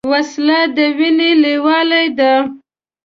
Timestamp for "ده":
2.17-2.33